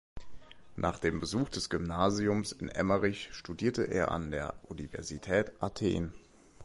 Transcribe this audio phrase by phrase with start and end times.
[0.77, 6.11] Nach dem Besuch des Gymnasiums in Emmerich studierte er an der Universität Athen.